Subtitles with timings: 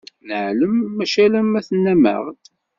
[0.27, 2.43] Neɛlem, mačči alamma tennam-aɣ-d.